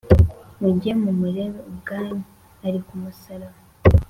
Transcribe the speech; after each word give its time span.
mujye 0.59 0.91
mumurebe 1.01 1.59
ubwanyu, 1.69 2.17
ari 2.65 2.79
ku 2.85 2.93
musaraba. 3.01 3.57